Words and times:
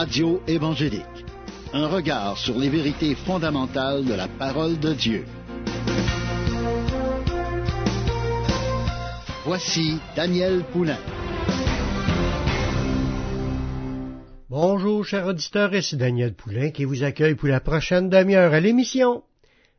Radio 0.00 0.40
évangélique. 0.46 1.24
Un 1.72 1.88
regard 1.88 2.38
sur 2.38 2.56
les 2.56 2.68
vérités 2.68 3.16
fondamentales 3.16 4.04
de 4.04 4.14
la 4.14 4.28
parole 4.28 4.78
de 4.78 4.92
Dieu. 4.92 5.24
Voici 9.44 9.98
Daniel 10.14 10.62
Poulain. 10.72 11.00
Bonjour, 14.48 15.04
chers 15.04 15.26
auditeurs, 15.26 15.74
ici 15.74 15.96
Daniel 15.96 16.32
Poulain 16.32 16.70
qui 16.70 16.84
vous 16.84 17.02
accueille 17.02 17.34
pour 17.34 17.48
la 17.48 17.58
prochaine 17.58 18.08
demi-heure 18.08 18.54
à 18.54 18.60
l'émission 18.60 19.24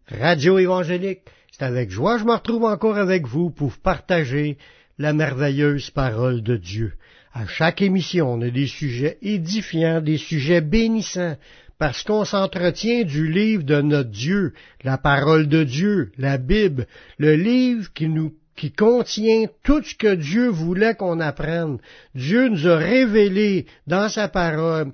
Radio 0.09 0.59
évangélique. 0.59 1.21
C'est 1.49 1.63
avec 1.63 1.91
joie 1.91 2.15
que 2.15 2.23
je 2.23 2.25
me 2.25 2.33
retrouve 2.33 2.65
encore 2.65 2.97
avec 2.97 3.25
vous 3.25 3.51
pour 3.51 3.77
partager 3.77 4.57
la 4.97 5.13
merveilleuse 5.13 5.91
parole 5.91 6.43
de 6.43 6.57
Dieu. 6.57 6.91
À 7.33 7.45
chaque 7.45 7.81
émission, 7.81 8.33
on 8.33 8.41
a 8.41 8.49
des 8.49 8.67
sujets 8.67 9.17
édifiants, 9.21 10.01
des 10.01 10.17
sujets 10.17 10.61
bénissants, 10.61 11.37
parce 11.77 12.03
qu'on 12.03 12.25
s'entretient 12.25 13.03
du 13.03 13.31
livre 13.31 13.63
de 13.63 13.81
notre 13.81 14.09
Dieu, 14.09 14.53
la 14.83 14.97
parole 14.97 15.47
de 15.47 15.63
Dieu, 15.63 16.11
la 16.17 16.37
Bible, 16.37 16.87
le 17.17 17.35
livre 17.35 17.91
qui 17.93 18.09
nous 18.09 18.33
qui 18.55 18.73
contient 18.73 19.45
tout 19.63 19.81
ce 19.81 19.95
que 19.95 20.15
Dieu 20.15 20.49
voulait 20.49 20.93
qu'on 20.93 21.21
apprenne. 21.21 21.77
Dieu 22.13 22.49
nous 22.49 22.67
a 22.67 22.75
révélé 22.75 23.65
dans 23.87 24.09
sa 24.09 24.27
parole 24.27 24.91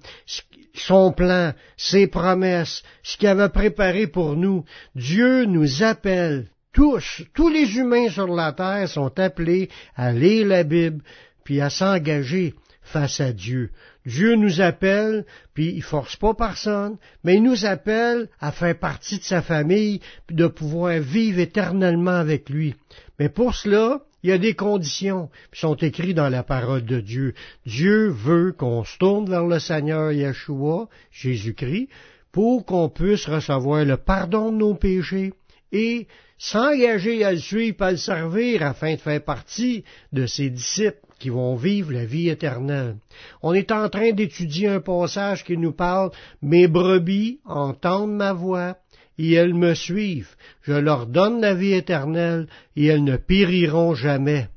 son 0.76 1.12
plan, 1.12 1.54
ses 1.76 2.06
promesses, 2.06 2.84
ce 3.02 3.18
qu'il 3.18 3.28
avait 3.28 3.50
préparé 3.50 4.06
pour 4.06 4.36
nous. 4.36 4.66
Dieu 4.94 5.46
nous 5.46 5.82
appelle 5.82 6.46
tous, 6.74 7.24
tous 7.34 7.50
les 7.50 7.78
humains 7.78 8.10
sur 8.10 8.28
la 8.28 8.52
terre 8.52 8.88
sont 8.88 9.18
appelés 9.20 9.70
à 9.96 10.12
lire 10.12 10.46
la 10.48 10.64
Bible, 10.64 11.02
puis 11.46 11.62
à 11.62 11.70
s'engager 11.70 12.56
face 12.82 13.22
à 13.22 13.32
Dieu. 13.32 13.72
Dieu 14.06 14.36
nous 14.36 14.62
appelle, 14.62 15.26
puis 15.54 15.72
il 15.74 15.82
force 15.82 16.18
pas 16.18 16.34
personne, 16.34 16.98
mais 17.24 17.36
il 17.36 17.44
nous 17.44 17.66
appelle 17.66 18.28
à 18.40 18.52
faire 18.52 18.78
partie 18.78 19.18
de 19.18 19.24
sa 19.24 19.42
famille, 19.42 20.02
puis 20.28 20.36
de 20.36 20.48
pouvoir 20.48 21.00
vivre 21.00 21.40
éternellement 21.40 22.12
avec 22.12 22.50
lui. 22.50 22.76
Mais 23.18 23.30
pour 23.30 23.56
cela, 23.56 24.02
il 24.22 24.30
y 24.30 24.34
a 24.34 24.38
des 24.38 24.54
conditions 24.54 25.30
qui 25.52 25.60
sont 25.60 25.76
écrites 25.76 26.16
dans 26.16 26.30
la 26.30 26.44
parole 26.44 26.84
de 26.84 27.00
Dieu. 27.00 27.34
Dieu 27.66 28.10
veut 28.10 28.52
qu'on 28.52 28.84
se 28.84 28.98
tourne 28.98 29.30
vers 29.30 29.46
le 29.46 29.60
Seigneur 29.60 30.12
Yeshua, 30.12 30.88
Jésus-Christ, 31.12 31.90
pour 32.32 32.66
qu'on 32.66 32.90
puisse 32.90 33.28
recevoir 33.28 33.86
le 33.86 33.98
pardon 33.98 34.52
de 34.52 34.58
nos 34.58 34.76
péchés 34.76 35.34
et 35.76 36.08
s'engager 36.38 37.24
à 37.24 37.34
le 37.34 37.38
suivre, 37.38 37.82
à 37.82 37.92
le 37.92 37.98
servir, 37.98 38.64
afin 38.64 38.96
de 38.96 39.00
faire 39.00 39.24
partie 39.24 39.84
de 40.14 40.26
ses 40.26 40.50
disciples 40.50 41.00
qui 41.20 41.30
vont 41.30 41.56
vivre 41.56 41.92
la 41.92 42.06
vie 42.06 42.30
éternelle. 42.30 42.96
On 43.42 43.54
est 43.54 43.72
en 43.72 43.90
train 43.90 44.12
d'étudier 44.12 44.68
un 44.68 44.80
passage 44.80 45.44
qui 45.44 45.58
nous 45.58 45.72
parle 45.74 46.12
Mes 46.42 46.68
brebis 46.68 47.40
entendent 47.46 48.16
ma 48.16 48.34
voix, 48.34 48.78
et 49.18 49.34
elles 49.34 49.54
me 49.54 49.74
suivent. 49.74 50.36
Je 50.62 50.74
leur 50.74 51.08
donne 51.08 51.42
la 51.42 51.54
vie 51.54 51.74
éternelle, 51.74 52.48
et 52.76 52.86
elles 52.88 53.04
ne 53.04 53.18
périront 53.18 53.96
jamais. 53.96 54.48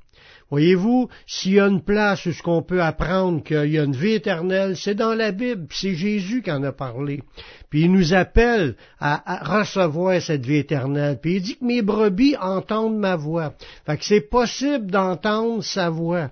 Voyez-vous, 0.50 1.08
s'il 1.26 1.54
y 1.54 1.60
a 1.60 1.66
une 1.66 1.82
place 1.82 2.24
où 2.24 2.32
ce 2.32 2.42
qu'on 2.42 2.62
peut 2.62 2.82
apprendre 2.82 3.42
qu'il 3.42 3.70
y 3.70 3.78
a 3.78 3.84
une 3.84 3.94
vie 3.94 4.14
éternelle, 4.14 4.76
c'est 4.76 4.94
dans 4.94 5.14
la 5.14 5.30
Bible, 5.30 5.66
c'est 5.70 5.94
Jésus 5.94 6.40
qui 6.40 6.50
en 6.50 6.62
a 6.62 6.72
parlé. 6.72 7.22
Puis 7.68 7.82
il 7.82 7.92
nous 7.92 8.14
appelle 8.14 8.76
à, 8.98 9.40
recevoir 9.44 10.22
cette 10.22 10.46
vie 10.46 10.56
éternelle. 10.56 11.18
Puis 11.20 11.36
il 11.36 11.42
dit 11.42 11.58
que 11.58 11.64
mes 11.64 11.82
brebis 11.82 12.36
entendent 12.40 12.98
ma 12.98 13.16
voix. 13.16 13.52
Fait 13.84 13.98
que 13.98 14.04
c'est 14.04 14.22
possible 14.22 14.90
d'entendre 14.90 15.62
sa 15.62 15.90
voix 15.90 16.30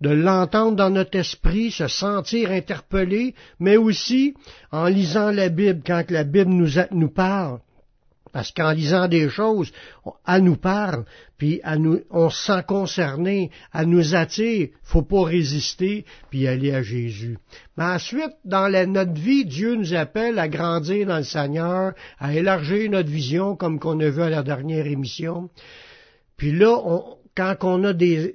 de 0.00 0.10
l'entendre 0.10 0.76
dans 0.76 0.90
notre 0.90 1.16
esprit, 1.16 1.70
se 1.70 1.88
sentir 1.88 2.50
interpellé, 2.50 3.34
mais 3.58 3.78
aussi 3.78 4.34
en 4.70 4.86
lisant 4.86 5.30
la 5.30 5.48
Bible, 5.48 5.82
quand 5.86 6.10
la 6.10 6.24
Bible 6.24 6.50
nous, 6.50 6.68
nous 6.90 7.08
parle, 7.08 7.60
parce 8.34 8.50
qu'en 8.50 8.72
lisant 8.72 9.06
des 9.06 9.28
choses, 9.28 9.70
elle 10.26 10.42
nous 10.42 10.56
parle, 10.56 11.04
puis 11.38 11.60
nous, 11.78 12.00
on 12.10 12.30
se 12.30 12.46
sent 12.46 12.64
concerné, 12.66 13.52
elle 13.72 13.86
nous 13.86 14.16
attire, 14.16 14.70
faut 14.82 15.02
pas 15.02 15.22
résister, 15.22 16.04
puis 16.30 16.48
aller 16.48 16.72
à 16.72 16.82
Jésus. 16.82 17.38
Mais 17.76 17.84
ensuite, 17.84 18.32
dans 18.44 18.68
notre 18.92 19.12
vie, 19.12 19.44
Dieu 19.44 19.76
nous 19.76 19.94
appelle 19.94 20.40
à 20.40 20.48
grandir 20.48 21.06
dans 21.06 21.18
le 21.18 21.22
Seigneur, 21.22 21.92
à 22.18 22.34
élargir 22.34 22.90
notre 22.90 23.08
vision, 23.08 23.54
comme 23.54 23.78
qu'on 23.78 24.00
a 24.00 24.10
vu 24.10 24.22
à 24.22 24.30
la 24.30 24.42
dernière 24.42 24.88
émission. 24.88 25.48
Puis 26.36 26.50
là, 26.50 26.76
quand 27.36 27.54
on 27.62 27.84
a 27.84 27.92
des, 27.92 28.34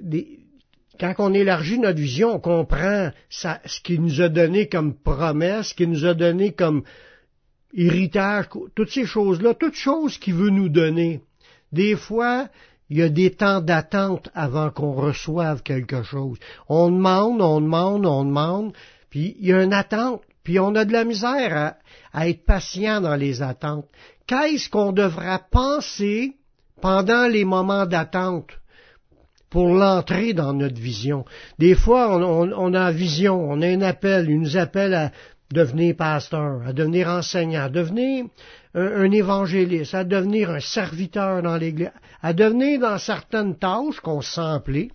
quand 0.98 1.14
on 1.18 1.34
élargit 1.34 1.78
notre 1.78 2.00
vision, 2.00 2.36
on 2.36 2.40
comprend 2.40 3.12
ce 3.30 3.82
qu'il 3.84 4.02
nous 4.02 4.22
a 4.22 4.30
donné 4.30 4.70
comme 4.70 4.96
promesse, 4.96 5.68
ce 5.68 5.74
qu'il 5.74 5.90
nous 5.90 6.06
a 6.06 6.14
donné 6.14 6.54
comme 6.54 6.84
héritage, 7.74 8.46
toutes 8.76 8.92
ces 8.92 9.06
choses-là, 9.06 9.54
toutes 9.54 9.76
choses 9.76 10.18
qu'il 10.18 10.36
veut 10.36 10.50
nous 10.50 10.70
donner. 10.70 11.22
Des 11.72 11.96
fois, 11.96 12.48
il 12.90 12.98
y 12.98 13.04
a 13.04 13.10
des 13.10 13.32
temps 13.32 13.62
d'attente 13.62 14.30
avant 14.34 14.72
qu'on 14.72 14.94
reçoive 14.94 15.62
quelque 15.62 16.04
chose. 16.04 16.38
On 16.68 16.90
demande, 16.90 17.42
on 17.42 17.62
demande, 17.62 18.06
on 18.06 18.26
demande, 18.26 18.74
puis 19.10 19.36
il 19.40 19.48
y 19.48 19.54
a 19.54 19.64
une 19.64 19.74
attente, 19.74 20.22
puis 20.44 20.60
on 20.60 20.74
a 20.76 20.86
de 20.86 20.94
la 20.94 21.04
misère 21.04 21.76
à, 22.14 22.28
être 22.28 22.46
patient 22.46 23.02
dans 23.02 23.16
les 23.16 23.42
attentes. 23.42 23.86
Qu'est-ce 24.26 24.70
qu'on 24.70 24.92
devra 24.92 25.40
penser 25.40 26.36
pendant 26.82 27.28
les 27.28 27.46
moments 27.46 27.86
d'attente 27.86 28.50
pour 29.50 29.74
l'entrée 29.74 30.34
dans 30.34 30.54
notre 30.54 30.80
vision? 30.80 31.26
Des 31.60 31.76
fois, 31.76 32.16
on, 32.16 32.24
on, 32.24 32.52
on 32.52 32.74
a 32.74 32.92
une 32.92 32.98
vision, 32.98 33.40
on 33.40 33.62
a 33.62 33.68
un 33.68 33.82
appel, 33.82 34.28
il 34.30 34.40
nous 34.40 34.58
appelle 34.58 34.96
à 34.96 35.12
devenir 35.52 35.96
pasteur, 35.96 36.62
à 36.66 36.74
devenir 36.74 37.08
enseignant, 37.08 37.64
à 37.64 37.70
devenir 37.70 38.26
un, 38.76 39.12
évangéliste, 39.12 39.96
à 39.96 40.04
devenir 40.04 40.52
un 40.52 40.60
serviteur 40.60 41.42
dans 41.42 41.58
l'Église, 41.58 41.92
à 42.22 42.34
devenir 42.34 42.80
dans 42.80 42.98
certaines 42.98 43.58
tâches 43.58 44.00
qu'on 44.02 44.22
se 44.22 44.34
sent 44.34 44.90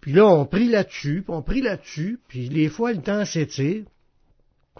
Puis 0.00 0.12
là, 0.12 0.26
on 0.26 0.46
prie 0.46 0.68
là-dessus, 0.68 1.22
puis 1.22 1.34
on 1.34 1.42
prie 1.42 1.60
là-dessus, 1.60 2.20
puis 2.28 2.48
des 2.48 2.68
fois, 2.68 2.92
le 2.92 3.02
temps 3.02 3.24
s'étire. 3.24 3.84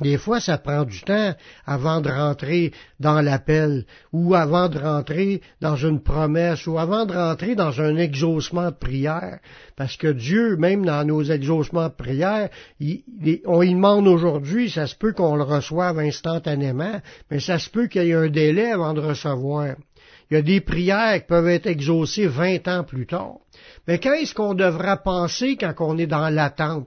Des 0.00 0.16
fois, 0.16 0.40
ça 0.40 0.58
prend 0.58 0.84
du 0.84 1.00
temps 1.00 1.34
avant 1.66 2.00
de 2.00 2.08
rentrer 2.08 2.72
dans 3.00 3.20
l'appel, 3.20 3.84
ou 4.12 4.34
avant 4.34 4.68
de 4.68 4.78
rentrer 4.78 5.40
dans 5.60 5.76
une 5.76 6.02
promesse, 6.02 6.66
ou 6.66 6.78
avant 6.78 7.04
de 7.04 7.14
rentrer 7.14 7.54
dans 7.54 7.80
un 7.80 7.96
exaucement 7.96 8.70
de 8.70 8.76
prière. 8.76 9.38
Parce 9.76 9.96
que 9.96 10.08
Dieu, 10.08 10.56
même 10.56 10.84
dans 10.84 11.04
nos 11.04 11.22
exaucements 11.22 11.88
de 11.88 11.94
prière, 11.94 12.48
on 13.46 13.62
y 13.62 13.74
demande 13.74 14.06
aujourd'hui, 14.06 14.70
ça 14.70 14.86
se 14.86 14.94
peut 14.94 15.12
qu'on 15.12 15.36
le 15.36 15.42
reçoive 15.42 15.98
instantanément, 15.98 17.00
mais 17.30 17.40
ça 17.40 17.58
se 17.58 17.68
peut 17.68 17.86
qu'il 17.86 18.04
y 18.04 18.10
ait 18.10 18.14
un 18.14 18.28
délai 18.28 18.72
avant 18.72 18.94
de 18.94 19.00
recevoir. 19.00 19.74
Il 20.30 20.34
y 20.34 20.36
a 20.36 20.42
des 20.42 20.60
prières 20.60 21.20
qui 21.20 21.26
peuvent 21.26 21.48
être 21.48 21.66
exaucées 21.66 22.26
vingt 22.26 22.66
ans 22.68 22.84
plus 22.84 23.06
tard. 23.06 23.38
Mais 23.86 23.98
qu'est-ce 23.98 24.34
qu'on 24.34 24.54
devra 24.54 24.98
penser 24.98 25.56
quand 25.56 25.74
on 25.80 25.96
est 25.96 26.06
dans 26.06 26.28
l'attente? 26.28 26.86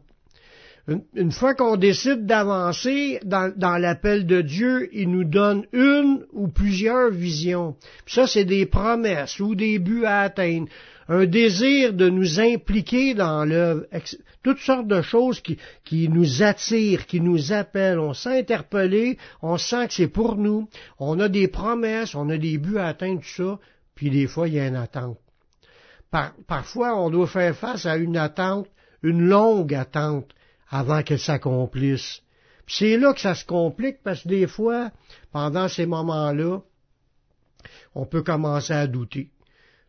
Une, 0.88 1.32
fois 1.32 1.54
qu'on 1.54 1.78
décide 1.78 2.26
d'avancer 2.26 3.20
dans, 3.24 3.78
l'appel 3.78 4.26
de 4.26 4.42
Dieu, 4.42 4.90
il 4.94 5.12
nous 5.12 5.24
donne 5.24 5.66
une 5.74 6.26
ou 6.34 6.48
plusieurs 6.48 7.12
visions. 7.12 7.76
ça, 8.08 8.26
c'est 8.26 8.46
des 8.46 8.66
promesses 8.66 9.40
ou 9.40 9.54
des 9.54 9.78
buts 9.78 10.06
à 10.06 10.22
atteindre. 10.22 10.68
Un 11.08 11.26
désir 11.26 11.94
de 11.94 12.10
nous 12.10 12.40
impliquer 12.40 13.14
dans 13.14 13.46
l'œuvre. 13.46 13.86
Toutes 14.44 14.60
sortes 14.60 14.88
de 14.88 15.02
choses 15.02 15.42
qui, 15.42 16.10
nous 16.10 16.42
attirent, 16.42 17.06
qui 17.06 17.22
nous 17.22 17.54
appellent. 17.54 18.00
On 18.00 18.14
sent 18.14 18.40
interpellé, 18.40 19.18
on 19.42 19.58
sent 19.58 19.88
que 19.88 19.94
c'est 19.94 20.08
pour 20.08 20.36
nous. 20.36 20.68
On 21.00 21.20
a 21.20 21.28
des 21.28 21.48
promesses, 21.48 22.16
on 22.16 22.30
a 22.30 22.38
des 22.38 22.58
buts 22.58 22.78
à 22.78 22.88
atteindre, 22.88 23.22
tout 23.22 23.44
ça. 23.44 23.60
Puis 23.94 24.10
des 24.10 24.26
fois, 24.26 24.48
il 24.48 24.56
y 24.56 24.60
a 24.60 24.68
une 24.68 24.76
attente. 24.76 25.18
parfois, 26.48 27.00
on 27.00 27.12
doit 27.12 27.28
faire 27.28 27.56
face 27.56 27.86
à 27.86 27.98
une 27.98 28.18
attente, 28.18 28.68
une 29.04 29.22
longue 29.22 29.76
attente 29.76 30.34
avant 30.72 31.04
qu'elle 31.04 31.20
s'accomplisse. 31.20 32.22
c'est 32.66 32.98
là 32.98 33.14
que 33.14 33.20
ça 33.20 33.36
se 33.36 33.46
complique 33.46 34.02
parce 34.04 34.24
que 34.24 34.30
des 34.30 34.48
fois, 34.48 34.90
pendant 35.32 35.68
ces 35.68 35.86
moments-là, 35.86 36.62
on 37.94 38.06
peut 38.06 38.24
commencer 38.24 38.74
à 38.74 38.88
douter. 38.88 39.30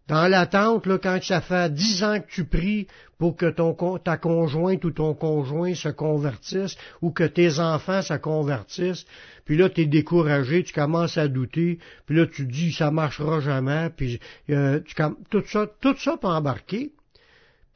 Dans 0.09 0.27
l'attente, 0.27 0.87
là, 0.87 0.99
quand 0.99 1.23
ça 1.23 1.41
fait 1.41 1.73
dix 1.73 2.03
ans 2.03 2.21
que 2.21 2.29
tu 2.29 2.45
pries 2.45 2.89
pour 3.19 3.37
que 3.37 3.49
ton, 3.49 3.73
ta 3.99 4.17
conjointe 4.17 4.85
ou 4.85 4.91
ton 4.91 5.15
conjoint 5.15 5.75
se 5.75 5.89
convertisse, 5.89 6.77
ou 7.01 7.13
que 7.13 7.23
tes 7.23 7.61
enfants 7.61 8.03
se 8.03 8.15
convertissent, 8.15 9.07
puis 9.45 9.57
là, 9.57 9.71
tu 9.71 9.83
es 9.83 9.87
découragé, 9.87 10.65
tu 10.65 10.73
commences 10.73 11.17
à 11.19 11.29
douter, 11.29 11.79
puis 12.05 12.17
là, 12.17 12.27
tu 12.27 12.47
dis, 12.47 12.73
ça 12.73 12.91
marchera 12.91 13.41
jamais, 13.41 13.91
puis 13.97 14.19
euh, 14.51 14.81
tu, 14.81 14.95
tout 15.31 15.45
ça, 15.47 15.69
tout 15.81 15.97
ça 15.97 16.17
peut 16.17 16.27
embarquer. 16.27 16.93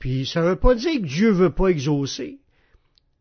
Puis 0.00 0.26
ça 0.26 0.42
veut 0.42 0.56
pas 0.56 0.74
dire 0.74 1.00
que 1.00 1.06
Dieu 1.06 1.30
veut 1.30 1.54
pas 1.54 1.68
exaucer. 1.68 2.38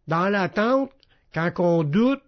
Dans 0.08 0.30
l'attente, 0.30 0.92
quand 1.34 1.52
on 1.60 1.84
doute, 1.84 2.22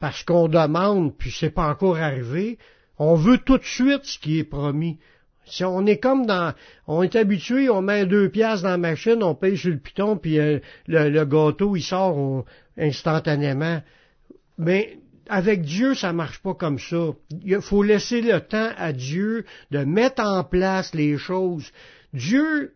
parce 0.00 0.24
qu'on 0.24 0.48
demande, 0.48 1.16
puis 1.16 1.30
c'est 1.30 1.50
pas 1.50 1.68
encore 1.68 1.96
arrivé, 1.96 2.58
on 2.98 3.14
veut 3.14 3.38
tout 3.38 3.58
de 3.58 3.64
suite 3.64 4.04
ce 4.04 4.18
qui 4.18 4.38
est 4.38 4.44
promis. 4.44 4.98
Si 5.44 5.64
on 5.64 5.86
est 5.86 5.98
comme 5.98 6.26
dans, 6.26 6.54
on 6.86 7.02
est 7.02 7.16
habitué, 7.16 7.68
on 7.68 7.82
met 7.82 8.06
deux 8.06 8.28
pièces 8.28 8.62
dans 8.62 8.70
la 8.70 8.78
machine, 8.78 9.22
on 9.22 9.34
paye 9.34 9.56
sur 9.56 9.70
le 9.70 9.78
piton, 9.78 10.16
puis 10.16 10.38
euh, 10.38 10.60
le, 10.86 11.24
gâteau 11.24 11.76
il 11.76 11.82
sort 11.82 12.44
instantanément. 12.76 13.82
Mais 14.58 14.98
avec 15.28 15.62
Dieu, 15.62 15.94
ça 15.94 16.12
marche 16.12 16.40
pas 16.40 16.54
comme 16.54 16.78
ça. 16.78 17.10
Il 17.44 17.60
faut 17.60 17.82
laisser 17.82 18.20
le 18.20 18.40
temps 18.40 18.70
à 18.76 18.92
Dieu 18.92 19.44
de 19.70 19.78
mettre 19.78 20.22
en 20.22 20.44
place 20.44 20.94
les 20.94 21.18
choses. 21.18 21.72
Dieu, 22.12 22.74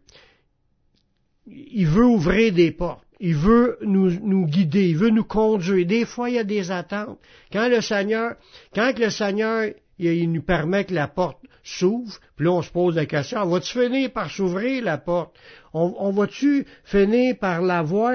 il 1.47 1.87
veut 1.87 2.07
ouvrir 2.07 2.53
des 2.53 2.73
portes. 2.73 3.06
Il 3.21 3.35
veut 3.35 3.79
nous, 3.81 4.11
nous, 4.11 4.47
guider, 4.47 4.89
il 4.89 4.97
veut 4.97 5.11
nous 5.11 5.25
conduire. 5.25 5.87
Des 5.87 6.05
fois, 6.05 6.29
il 6.29 6.37
y 6.37 6.39
a 6.39 6.45
des 6.45 6.71
attentes. 6.71 7.19
Quand 7.53 7.69
le 7.69 7.81
Seigneur, 7.81 8.37
quand 8.75 8.99
le 8.99 9.11
Seigneur, 9.11 9.71
il 9.99 10.31
nous 10.31 10.43
permet 10.43 10.85
que 10.85 10.95
la 10.95 11.09
porte 11.09 11.39
s'ouvre, 11.63 12.19
puis 12.37 12.45
là, 12.45 12.53
on 12.53 12.63
se 12.63 12.71
pose 12.71 12.97
la 12.97 13.07
question, 13.07 13.41
on 13.41 13.47
va-tu 13.49 13.73
finir 13.73 14.13
par 14.13 14.31
s'ouvrir 14.31 14.85
la 14.85 14.99
porte? 14.99 15.35
On, 15.73 15.95
on 15.99 16.11
va-tu 16.11 16.67
finir 16.85 17.37
par 17.39 17.63
la 17.63 17.83
voir, 17.83 18.13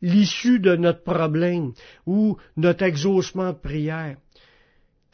l'issue 0.00 0.58
de 0.58 0.76
notre 0.76 1.02
problème 1.02 1.72
ou 2.06 2.36
notre 2.56 2.84
exaucement 2.84 3.52
de 3.52 3.58
prière? 3.58 4.16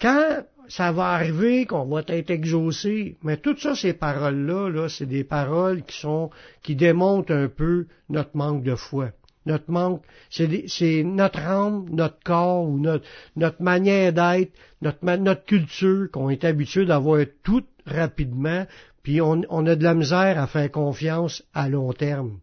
Quand 0.00 0.44
ça 0.69 0.93
va 0.93 1.09
arriver 1.09 1.67
qu'on 1.67 1.87
va 1.87 2.03
être 2.06 2.31
exaucé. 2.31 3.17
Mais 3.23 3.38
toutes 3.38 3.61
ça, 3.61 3.75
ces 3.75 3.94
paroles-là, 3.94 4.70
-là, 4.70 4.88
c'est 4.88 5.06
des 5.06 5.25
paroles 5.25 5.82
qui 5.82 5.99
sont, 5.99 6.31
qui 6.62 6.76
démontrent 6.76 7.32
un 7.32 7.49
peu 7.49 7.87
notre 8.09 8.37
manque 8.37 8.62
de 8.62 8.75
foi. 8.75 9.11
Notre 9.47 9.70
manque, 9.70 10.03
c'est 10.29 11.03
notre 11.05 11.38
âme, 11.38 11.87
notre 11.91 12.19
corps 12.23 12.65
ou 12.69 12.79
notre, 12.79 13.06
notre 13.35 13.62
manière 13.62 14.12
d'être, 14.12 14.53
notre, 14.82 15.17
notre 15.17 15.44
culture 15.44 16.11
qu'on 16.12 16.29
est 16.29 16.44
habitué 16.44 16.85
d'avoir 16.85 17.25
tout 17.43 17.64
rapidement, 17.87 18.67
puis 19.03 19.23
on, 19.23 19.41
on 19.49 19.67
a 19.67 19.75
de 19.75 19.85
la 19.85 19.94
misère 19.94 20.38
à 20.38 20.47
faire 20.47 20.71
confiance 20.71 21.43
à 21.55 21.71
long 21.71 21.94
terme. 21.94 22.41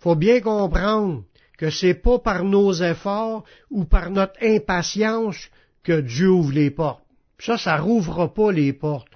Faut 0.00 0.16
bien 0.16 0.40
comprendre 0.40 1.22
que 1.58 1.70
c'est 1.70 1.94
pas 1.94 2.18
par 2.18 2.42
nos 2.44 2.72
efforts 2.72 3.44
ou 3.70 3.84
par 3.84 4.10
notre 4.10 4.42
impatience 4.42 5.48
que 5.86 6.00
Dieu 6.00 6.28
ouvre 6.28 6.52
les 6.52 6.70
portes. 6.70 7.04
Ça, 7.38 7.56
ça 7.56 7.76
rouvre 7.76 8.26
pas 8.26 8.50
les 8.50 8.72
portes. 8.72 9.08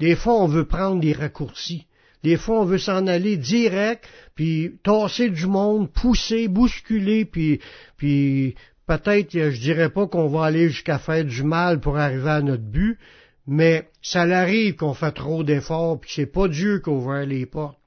Des 0.00 0.16
fois, 0.16 0.42
on 0.42 0.48
veut 0.48 0.64
prendre 0.64 1.00
des 1.00 1.12
raccourcis. 1.12 1.86
Des 2.22 2.36
fois, 2.36 2.62
on 2.62 2.64
veut 2.64 2.78
s'en 2.78 3.06
aller 3.06 3.36
direct, 3.36 4.08
puis 4.34 4.78
tasser 4.82 5.28
du 5.28 5.46
monde, 5.46 5.92
pousser, 5.92 6.48
bousculer, 6.48 7.26
puis, 7.26 7.60
puis 7.98 8.54
peut-être, 8.86 9.30
je 9.32 9.60
dirais 9.60 9.90
pas 9.90 10.06
qu'on 10.06 10.28
va 10.28 10.46
aller 10.46 10.70
jusqu'à 10.70 10.98
faire 10.98 11.24
du 11.24 11.42
mal 11.42 11.80
pour 11.80 11.98
arriver 11.98 12.30
à 12.30 12.40
notre 12.40 12.64
but, 12.64 12.98
mais 13.46 13.88
ça 14.00 14.22
arrive 14.22 14.76
qu'on 14.76 14.94
fait 14.94 15.12
trop 15.12 15.44
d'efforts, 15.44 16.00
puis 16.00 16.10
c'est 16.14 16.26
pas 16.26 16.48
Dieu 16.48 16.80
qui 16.80 16.90
ouvre 16.90 17.20
les 17.20 17.46
portes. 17.46 17.78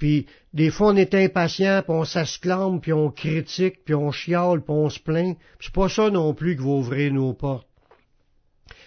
Puis 0.00 0.26
des 0.54 0.70
fois 0.70 0.88
on 0.88 0.96
est 0.96 1.14
impatient, 1.14 1.82
puis 1.82 1.92
on 1.92 2.04
s'asclame, 2.04 2.80
puis 2.80 2.94
on 2.94 3.10
critique, 3.10 3.84
puis 3.84 3.94
on 3.94 4.10
chiale, 4.10 4.62
puis 4.62 4.72
on 4.72 4.88
se 4.88 4.98
plaint. 4.98 5.36
C'est 5.60 5.74
pas 5.74 5.90
ça 5.90 6.10
non 6.10 6.34
plus 6.34 6.56
qui 6.56 6.62
va 6.62 6.70
ouvrir 6.70 7.12
nos 7.12 7.34
portes. 7.34 7.68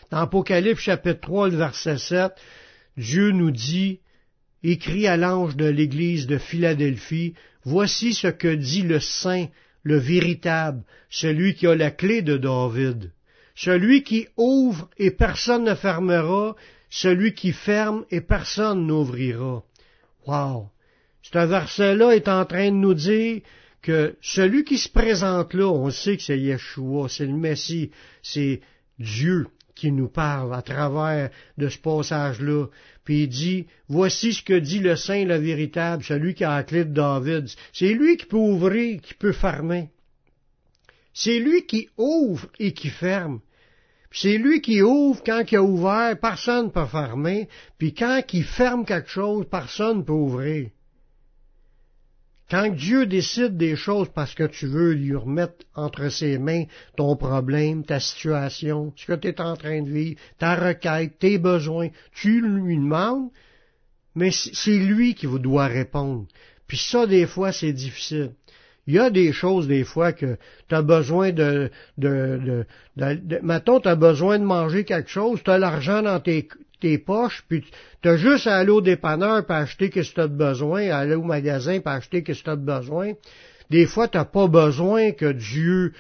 Dans 0.10 0.18
Apocalypse 0.18 0.82
chapitre 0.82 1.22
3, 1.22 1.50
le 1.50 1.58
verset 1.58 2.00
7, 2.00 2.32
Dieu 2.98 3.32
nous 3.32 3.52
dit, 3.52 4.00
écrit 4.64 5.08
à 5.08 5.16
l'ange 5.16 5.56
de 5.56 5.66
l'église 5.66 6.26
de 6.26 6.40
Philadelphie, 6.40 7.36
Voici 7.64 8.14
ce 8.14 8.28
que 8.28 8.54
dit 8.54 8.82
le 8.82 9.00
Saint, 9.00 9.48
le 9.84 9.98
véritable, 9.98 10.84
celui 11.10 11.54
qui 11.54 11.68
a 11.68 11.76
la 11.76 11.92
clé 11.92 12.22
de 12.22 12.38
David. 12.38 13.12
Celui 13.56 14.04
qui 14.04 14.28
ouvre 14.36 14.90
et 14.98 15.12
personne 15.12 15.64
ne 15.64 15.76
fermera, 15.76 16.56
celui 16.90 17.34
qui 17.34 17.52
ferme 17.52 18.04
et 18.10 18.20
personne 18.20 18.88
n'ouvrira. 18.88 19.64
Wow! 20.26 20.73
Ce 21.24 21.38
verset-là 21.38 22.12
est 22.12 22.28
en 22.28 22.46
train 22.46 22.70
de 22.70 22.76
nous 22.76 22.94
dire 22.94 23.42
que 23.82 24.16
celui 24.22 24.64
qui 24.64 24.78
se 24.78 24.90
présente 24.90 25.54
là, 25.54 25.68
on 25.68 25.90
sait 25.90 26.18
que 26.18 26.24
c'est 26.24 26.40
Yeshua, 26.40 27.08
c'est 27.10 27.26
le 27.26 27.34
Messie, 27.34 27.92
c'est 28.22 28.62
Dieu 29.00 29.48
qui 29.76 29.92
nous 29.92 30.10
parle 30.10 30.54
à 30.54 30.62
travers 30.62 31.30
de 31.58 31.70
ce 31.70 31.80
passage-là. 31.80 32.68
Puis 33.04 33.24
il 33.24 33.28
dit, 33.28 33.68
voici 33.88 34.34
ce 34.34 34.44
que 34.44 34.58
dit 34.58 34.80
le 34.80 34.96
Saint, 34.96 35.26
le 35.26 35.38
véritable, 35.38 36.04
celui 36.04 36.36
qui 36.36 36.44
a 36.44 36.58
la 36.58 36.64
de 36.64 36.84
David. 36.84 37.50
C'est 37.72 37.94
lui 37.94 38.18
qui 38.18 38.26
peut 38.26 38.38
ouvrir, 38.38 39.02
qui 39.02 39.14
peut 39.14 39.32
fermer. 39.32 39.90
C'est 41.14 41.40
lui 41.40 41.66
qui 41.66 41.90
ouvre 41.98 42.48
et 42.60 42.74
qui 42.74 42.90
ferme. 42.90 43.40
C'est 44.12 44.38
lui 44.38 44.62
qui 44.62 44.82
ouvre 44.82 45.24
quand 45.26 45.44
il 45.52 45.56
a 45.56 45.64
ouvert, 45.64 46.20
personne 46.20 46.66
ne 46.66 46.72
peut 46.72 46.86
fermer. 46.86 47.50
Puis 47.78 47.94
quand 47.94 48.22
il 48.32 48.44
ferme 48.44 48.86
quelque 48.86 49.10
chose, 49.10 49.48
personne 49.50 50.00
ne 50.00 50.04
peut 50.04 50.14
ouvrir. 50.14 50.70
Quand 52.54 52.70
Dieu 52.70 53.08
décide 53.08 53.58
des 53.58 53.76
choses 53.76 54.10
parce 54.14 54.36
que 54.36 54.44
tu 54.44 54.68
veux 54.68 54.94
lui 54.94 55.16
remettre 55.16 55.66
entre 55.74 56.10
ses 56.10 56.38
mains 56.38 56.66
ton 56.96 57.16
problème, 57.16 57.84
ta 57.84 58.00
situation, 58.00 58.94
ce 58.96 59.08
que 59.08 59.14
tu 59.14 59.30
es 59.30 59.42
en 59.42 59.56
train 59.56 59.82
de 59.82 59.90
vivre, 59.90 60.20
ta 60.38 60.54
requête, 60.54 61.18
tes 61.18 61.40
besoins, 61.40 61.90
tu 62.12 62.42
lui 62.42 62.76
demandes, 62.76 63.32
mais 64.14 64.30
c'est 64.30 64.78
lui 64.78 65.16
qui 65.16 65.26
vous 65.26 65.40
doit 65.40 65.66
répondre. 65.66 66.28
Puis 66.68 66.78
ça, 66.78 67.08
des 67.08 67.26
fois, 67.26 67.52
c'est 67.52 67.74
difficile. 67.74 68.34
Il 68.86 68.94
y 68.94 69.00
a 69.00 69.10
des 69.10 69.32
choses, 69.32 69.68
des 69.68 69.84
fois, 69.84 70.14
que 70.14 70.38
tu 70.70 70.76
as 70.76 70.84
besoin 70.84 71.32
de, 71.32 71.72
de, 71.98 72.66
de, 72.96 73.16
de, 73.26 73.80
tu 73.82 73.88
as 73.90 73.96
besoin 73.96 74.38
de 74.38 74.46
manger 74.46 74.84
quelque 74.84 75.10
chose, 75.10 75.42
tu 75.44 75.50
as 75.50 75.58
l'argent 75.58 76.04
dans 76.04 76.20
tes, 76.20 76.48
tes 76.84 76.98
poches, 76.98 77.44
puis 77.48 77.64
tu 78.02 78.10
as 78.10 78.18
juste 78.18 78.46
à 78.46 78.58
aller 78.58 78.70
au 78.70 78.82
dépanneur 78.82 79.46
pour 79.46 79.56
acheter 79.56 79.90
ce 79.90 80.10
que 80.10 80.16
tu 80.16 80.22
as 80.22 80.28
besoin, 80.28 80.90
à 80.90 80.98
aller 80.98 81.16
au 81.16 81.24
magasin 81.24 81.80
pour 81.80 81.94
acheter 81.94 82.22
ce 82.28 82.40
que 82.40 82.44
tu 82.44 82.50
as 82.50 82.56
besoin. 82.58 83.14
Des 83.70 83.86
fois, 83.86 84.10
tu 84.10 84.18
n'as 84.18 84.26
pas 84.26 84.48
besoin 84.48 85.12
que 85.12 85.32
Dieu 85.32 85.94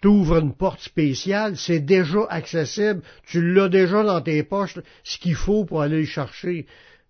t'ouvre 0.00 0.38
une 0.38 0.54
porte 0.54 0.80
spéciale, 0.80 1.58
c'est 1.58 1.80
déjà 1.80 2.20
accessible, 2.30 3.02
tu 3.26 3.52
l'as 3.52 3.68
déjà 3.68 4.02
dans 4.02 4.22
tes 4.22 4.42
poches, 4.42 4.78
ce 5.04 5.18
qu'il 5.18 5.34
faut 5.34 5.66
pour 5.66 5.82
aller 5.82 6.00
le 6.00 6.06
chercher. 6.06 6.64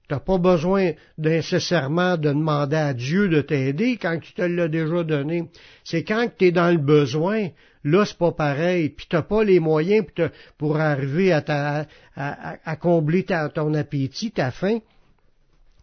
Tu 0.08 0.14
n'as 0.14 0.20
pas 0.20 0.38
besoin 0.38 0.92
nécessairement 1.16 2.16
de 2.16 2.30
demander 2.30 2.76
à 2.76 2.92
Dieu 2.92 3.28
de 3.28 3.40
t'aider 3.40 3.98
quand 3.98 4.18
tu 4.18 4.32
te 4.32 4.42
l'as 4.42 4.66
déjà 4.66 5.04
donné. 5.04 5.44
C'est 5.84 6.02
quand 6.02 6.28
tu 6.36 6.46
es 6.46 6.50
dans 6.50 6.72
le 6.72 6.78
besoin, 6.78 7.50
là 7.90 8.04
c'est 8.04 8.18
pas 8.18 8.32
pareil, 8.32 8.90
puis 8.90 9.06
tu 9.08 9.16
n'as 9.16 9.22
pas 9.22 9.44
les 9.44 9.60
moyens 9.60 10.04
pour, 10.56 10.78
arriver 10.78 11.32
à, 11.32 11.86
à, 12.16 12.76
combler 12.76 13.24
ton 13.24 13.74
appétit, 13.74 14.30
ta 14.30 14.50
faim. 14.50 14.78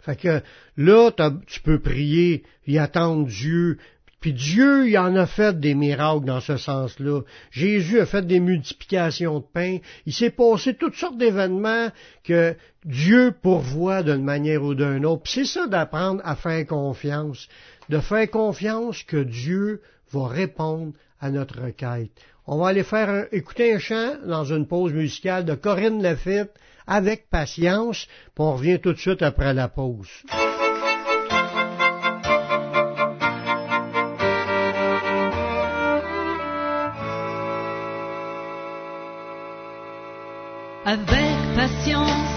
Fait 0.02 0.16
que 0.16 0.42
là, 0.78 1.12
tu 1.48 1.62
peux 1.62 1.80
prier 1.80 2.44
et 2.68 2.78
attendre 2.78 3.26
Dieu 3.26 3.80
puis 4.26 4.34
Dieu, 4.34 4.90
il 4.90 4.98
en 4.98 5.16
a 5.18 5.28
fait 5.28 5.60
des 5.60 5.76
miracles 5.76 6.26
dans 6.26 6.40
ce 6.40 6.58
sens-là. 6.58 7.22
Jésus 7.52 8.00
a 8.00 8.08
fait 8.08 8.26
des 8.26 8.40
multiplications 8.40 9.38
de 9.38 9.46
pain. 9.54 9.78
Il 10.08 10.14
s'est 10.14 10.32
passé 10.32 10.74
toutes 10.74 10.96
sortes 10.96 11.20
d'événements 11.20 11.92
que 12.24 12.56
Dieu 12.86 13.36
pourvoit 13.40 14.02
d'une 14.02 14.24
manière 14.24 14.64
ou 14.64 14.74
d'une 14.74 15.06
autre. 15.06 15.22
c'est 15.26 15.46
ça 15.46 15.68
d'apprendre 15.68 16.22
à 16.26 16.36
faire 16.36 16.66
confiance. 16.66 17.48
De 17.90 18.00
faire 18.00 18.28
confiance 18.32 19.04
que 19.04 19.22
Dieu 19.22 19.84
va 20.12 20.28
répondre 20.28 20.94
à 21.20 21.30
notre 21.30 21.62
requête. 21.62 22.12
On 22.48 22.58
va 22.58 22.68
aller 22.68 22.84
faire 22.84 23.28
écouter 23.32 23.74
un 23.74 23.80
chant 23.80 24.16
dans 24.26 24.46
une 24.46 24.68
pause 24.68 24.94
musicale 24.94 25.46
de 25.46 25.56
Corinne 25.56 26.02
Lafitte 26.02 26.52
avec 26.88 27.30
patience, 27.30 28.08
puis 28.36 28.44
on 28.44 28.54
revient 28.54 28.80
tout 28.80 28.94
de 28.94 29.00
suite 29.00 29.22
après 29.22 29.54
la 29.54 29.68
pause. 29.68 30.08
Avec 40.86 41.56
patience, 41.56 42.35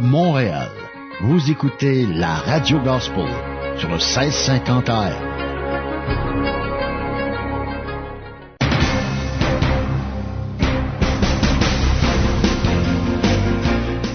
Montréal. 0.00 0.70
Vous 1.20 1.50
écoutez 1.50 2.06
la 2.06 2.34
Radio 2.34 2.78
Gospel 2.80 3.28
sur 3.76 3.88
le 3.88 3.96
1650 3.96 4.88
AM. 4.88 5.12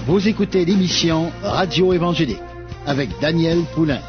Vous 0.06 0.28
écoutez 0.28 0.64
l'émission 0.64 1.32
Radio 1.42 1.92
Évangélique 1.92 2.38
avec 2.86 3.10
Daniel 3.20 3.58
Poulain. 3.74 4.00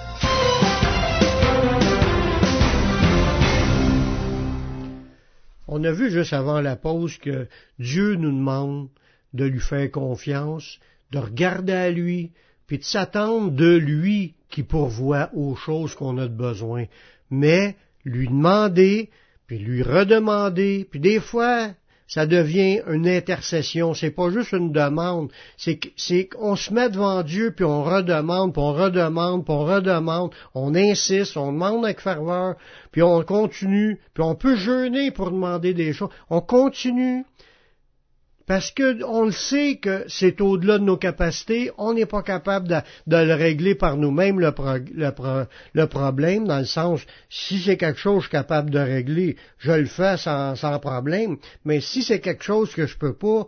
On 5.68 5.84
a 5.84 5.92
vu 5.92 6.10
juste 6.10 6.34
avant 6.34 6.62
la 6.62 6.76
pause 6.76 7.18
que 7.18 7.48
Dieu 7.80 8.16
nous 8.16 8.32
demande 8.32 8.88
de 9.34 9.46
lui 9.46 9.60
faire 9.60 9.92
confiance, 9.92 10.80
de 11.12 11.20
regarder 11.20 11.74
à 11.74 11.90
lui, 11.92 12.32
puis 12.68 12.80
de 12.80 12.84
s'attendre 12.84 13.52
de 13.52 13.76
lui 13.76 14.34
qui 14.50 14.64
pourvoit 14.64 15.30
aux 15.34 15.56
choses 15.56 15.96
qu'on 15.96 16.18
a 16.18 16.28
de 16.28 16.34
besoin. 16.34 16.86
Mais 17.30 17.76
lui 18.04 18.28
demander, 18.28 19.10
puis 19.48 19.60
lui 19.60 19.84
redemander, 19.84 20.88
puis 20.90 21.00
des 21.00 21.20
fois, 21.20 21.70
ça 22.08 22.26
devient 22.28 22.82
une 22.88 23.08
intercession. 23.08 23.94
C'est 23.94 24.12
pas 24.12 24.30
juste 24.30 24.52
une 24.52 24.72
demande. 24.72 25.32
C'est 25.58 26.28
qu'on 26.28 26.56
se 26.56 26.72
met 26.74 26.90
devant 26.90 27.24
Dieu, 27.24 27.52
puis 27.56 27.66
on 27.66 27.84
redemande, 27.84 28.54
puis 28.54 28.62
on 28.62 28.74
redemande, 28.74 29.44
puis 29.44 29.54
on 29.54 29.66
redemande. 29.66 30.32
On 30.54 30.76
insiste, 30.76 31.36
on 31.36 31.52
demande 31.52 31.84
avec 31.86 32.00
ferveur, 32.00 32.56
puis 32.92 33.02
on 33.02 33.24
continue, 33.24 34.00
puis 34.14 34.24
on 34.24 34.36
peut 34.36 34.56
jeûner 34.56 35.12
pour 35.12 35.32
demander 35.32 35.74
des 35.74 35.94
choses. 35.94 36.10
On 36.30 36.42
continue. 36.42 37.26
Parce 38.48 38.70
que 38.72 39.04
on 39.04 39.26
le 39.26 39.32
sait 39.32 39.78
que 39.78 40.06
c'est 40.08 40.40
au-delà 40.40 40.78
de 40.78 40.84
nos 40.84 40.98
capacités, 40.98 41.72
on 41.80 41.94
n'est 41.94 42.06
pas 42.06 42.22
capable 42.22 42.68
de, 42.68 43.18
le 43.18 43.34
régler 43.34 43.74
par 43.74 43.98
nous-mêmes 43.98 44.40
le, 44.40 44.54
le, 45.74 45.86
problème, 45.88 46.46
dans 46.46 46.60
le 46.60 46.66
sens, 46.66 47.02
si 47.30 47.60
c'est 47.60 47.78
quelque 47.78 48.00
chose 48.00 48.18
que 48.18 48.22
je 48.22 48.28
suis 48.28 48.32
capable 48.32 48.70
de 48.70 48.80
régler, 48.80 49.38
je 49.58 49.72
le 49.72 49.86
fais 49.86 50.18
sans, 50.18 50.56
sans 50.56 50.80
problème, 50.80 51.38
mais 51.64 51.82
si 51.82 52.04
c'est 52.04 52.20
quelque 52.20 52.44
chose 52.44 52.72
que 52.74 52.86
je 52.86 52.98
peux 52.98 53.16
pas, 53.16 53.48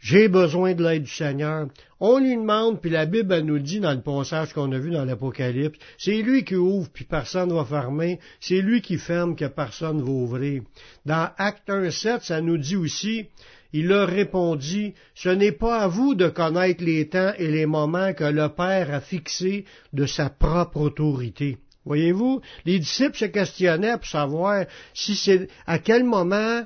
j'ai 0.00 0.28
besoin 0.28 0.74
de 0.74 0.82
l'aide 0.82 1.02
du 1.02 1.10
Seigneur. 1.10 1.66
On 1.98 2.18
lui 2.18 2.34
demande, 2.34 2.80
puis 2.80 2.90
la 2.90 3.04
Bible 3.04 3.36
nous 3.40 3.58
dit 3.58 3.80
dans 3.80 3.92
le 3.92 4.00
passage 4.00 4.54
qu'on 4.54 4.72
a 4.72 4.78
vu 4.78 4.90
dans 4.90 5.04
l'Apocalypse, 5.04 5.78
c'est 5.98 6.22
lui 6.22 6.44
qui 6.44 6.56
ouvre, 6.56 6.88
puis 6.90 7.04
personne 7.04 7.50
ne 7.50 7.54
va 7.54 7.64
fermer, 7.64 8.18
c'est 8.40 8.62
lui 8.62 8.80
qui 8.80 8.96
ferme, 8.96 9.36
que 9.36 9.44
personne 9.44 9.98
ne 9.98 10.02
va 10.02 10.10
ouvrir. 10.10 10.62
Dans 11.04 11.30
Acte 11.36 11.68
1.7, 11.68 12.22
ça 12.22 12.40
nous 12.40 12.56
dit 12.56 12.76
aussi, 12.76 13.26
il 13.72 13.86
leur 13.86 14.08
répondit, 14.08 14.94
Ce 15.14 15.28
n'est 15.28 15.52
pas 15.52 15.78
à 15.78 15.88
vous 15.88 16.14
de 16.14 16.28
connaître 16.28 16.82
les 16.82 17.08
temps 17.08 17.32
et 17.38 17.48
les 17.48 17.66
moments 17.66 18.12
que 18.14 18.24
le 18.24 18.48
Père 18.48 18.92
a 18.92 19.00
fixés 19.00 19.64
de 19.92 20.06
sa 20.06 20.28
propre 20.30 20.80
autorité. 20.80 21.58
Voyez-vous, 21.84 22.40
les 22.64 22.78
disciples 22.78 23.16
se 23.16 23.24
questionnaient 23.24 23.96
pour 23.96 24.06
savoir 24.06 24.66
si 24.92 25.14
c'est 25.14 25.48
à 25.66 25.78
quel 25.78 26.04
moment 26.04 26.64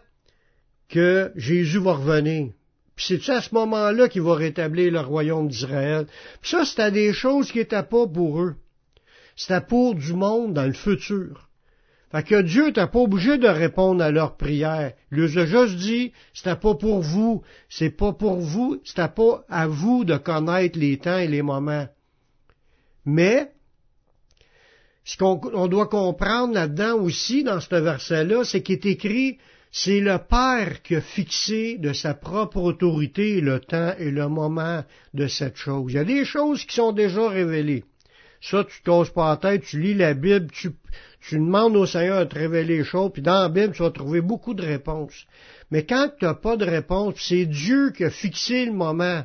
que 0.89 1.33
Jésus 1.37 1.79
va 1.79 1.95
revenir. 1.95 2.53
Puis 2.97 3.07
c'est 3.09 3.33
à 3.33 3.41
ce 3.41 3.55
moment-là 3.55 4.09
qu'il 4.09 4.23
va 4.23 4.35
rétablir 4.35 4.93
le 4.93 5.01
royaume 5.01 5.49
d'Israël? 5.49 6.07
Puis 6.41 6.51
ça, 6.51 6.65
c'était 6.65 6.91
des 6.91 7.13
choses 7.13 7.51
qui 7.51 7.59
n'étaient 7.59 7.83
pas 7.83 8.07
pour 8.07 8.41
eux. 8.41 8.55
C'était 9.37 9.61
pour 9.61 9.95
du 9.95 10.13
monde 10.13 10.55
dans 10.55 10.67
le 10.67 10.73
futur. 10.73 11.49
Fait 12.15 12.23
que 12.23 12.43
Dieu 12.43 12.67
n'était 12.67 12.87
pas 12.87 13.01
obligé 13.01 13.39
de 13.39 13.49
répondre 13.49 14.01
à 14.01 14.13
leurs 14.13 14.37
prières. 14.37 14.93
Il 15.11 15.19
leur 15.19 15.37
a 15.37 15.47
juste 15.47 15.79
dit, 15.79 16.13
c'était 16.33 16.55
pas 16.55 16.77
pour 16.77 17.01
vous, 17.01 17.43
c'est 17.69 17.91
pas 17.91 18.13
pour 18.13 18.39
vous, 18.39 18.81
c'était 18.85 19.09
pas 19.09 19.45
à 19.49 19.67
vous 19.67 20.05
de 20.05 20.17
connaître 20.17 20.79
les 20.79 20.97
temps 20.99 21.19
et 21.19 21.27
les 21.27 21.43
moments. 21.43 21.89
Mais, 23.05 23.51
ce 25.03 25.17
qu'on 25.17 25.67
doit 25.67 25.89
comprendre 25.89 26.55
là-dedans 26.55 27.01
aussi, 27.01 27.43
dans 27.43 27.59
ce 27.59 27.75
verset-là, 27.75 28.45
c'est 28.45 28.63
qu'il 28.63 28.77
est 28.77 28.87
écrit, 28.87 29.39
c'est 29.73 29.99
le 29.99 30.19
Père 30.19 30.83
qui 30.83 30.95
a 30.95 31.01
fixé 31.01 31.79
de 31.79 31.93
sa 31.93 32.15
propre 32.15 32.59
autorité 32.59 33.41
le 33.41 33.59
temps 33.59 33.93
et 33.99 34.13
le 34.13 34.29
moment 34.29 34.85
de 35.15 35.27
cette 35.27 35.57
chose. 35.57 35.91
Il 35.91 35.97
y 35.97 35.99
a 35.99 36.05
des 36.05 36.25
choses 36.25 36.65
qui 36.65 36.77
sont 36.77 36.93
déjà 36.93 37.29
révélées. 37.29 37.83
Ça, 38.41 38.63
tu 38.63 38.83
te 38.83 39.11
pas 39.13 39.31
la 39.31 39.37
tête, 39.39 39.65
tu 39.65 39.81
lis 39.81 39.95
la 39.95 40.13
Bible, 40.13 40.49
tu, 40.53 40.69
tu 41.29 41.37
demandes 41.37 41.77
au 41.77 41.87
Seigneur 41.87 42.21
de 42.21 42.31
te 42.31 42.39
révéler 42.39 42.79
les 42.79 42.85
choses, 42.85 43.11
puis 43.13 43.23
dans 43.23 43.43
la 43.43 43.49
Bible, 43.49 43.73
tu 43.73 43.83
vas 43.83 43.91
trouver 43.91 44.21
beaucoup 44.21 44.53
de 44.53 44.63
réponses. 44.63 45.27
Mais 45.71 45.85
quand 45.85 46.11
tu 46.19 46.25
n'as 46.25 46.35
pas 46.35 46.57
de 46.57 46.65
réponse, 46.65 47.15
c'est 47.19 47.47
Dieu 47.47 47.93
qui 47.93 48.05
a 48.05 48.11
fixé 48.11 48.67
le 48.67 48.73
moment 48.73 49.25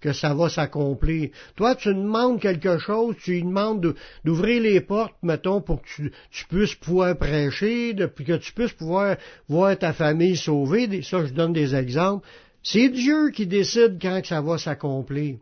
que 0.00 0.12
ça 0.12 0.34
va 0.34 0.50
s'accomplir. 0.50 1.30
Toi, 1.56 1.76
tu 1.76 1.88
demandes 1.88 2.38
quelque 2.38 2.76
chose, 2.76 3.16
tu 3.22 3.32
lui 3.32 3.42
demandes 3.42 3.94
d'ouvrir 4.22 4.60
les 4.60 4.82
portes, 4.82 5.14
mettons, 5.22 5.62
pour 5.62 5.80
que 5.80 5.88
tu, 5.88 6.46
puisses 6.50 6.74
pouvoir 6.74 7.16
prêcher, 7.16 7.94
puis 8.14 8.26
que 8.26 8.36
tu 8.36 8.52
puisses 8.52 8.74
pouvoir 8.74 9.16
voir 9.48 9.78
ta 9.78 9.94
famille 9.94 10.36
sauvée. 10.36 11.00
Ça, 11.00 11.24
je 11.24 11.32
donne 11.32 11.54
des 11.54 11.74
exemples. 11.74 12.26
C'est 12.62 12.90
Dieu 12.90 13.30
qui 13.30 13.46
décide 13.46 13.98
quand 14.00 14.20
ça 14.26 14.42
va 14.42 14.58
s'accomplir. 14.58 15.36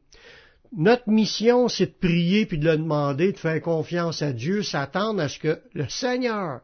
Notre 0.75 1.11
mission, 1.11 1.69
c'est 1.69 1.87
de 1.87 2.09
prier 2.09 2.47
puis 2.47 2.59
de 2.59 2.71
le 2.71 2.79
demander, 2.79 3.33
de 3.33 3.39
faire 3.39 3.61
confiance 3.61 4.23
à 4.23 4.33
Dieu, 4.33 4.63
s'attendre 4.63 5.21
à 5.21 5.29
ce 5.29 5.39
que 5.39 5.61
le 5.75 5.87
Seigneur 5.89 6.61